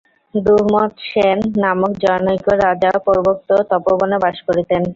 [0.33, 4.81] দ্যুমৎসেন নামক জনৈক রাজা পূর্বোক্ত তপোবনে বাস করিতেন।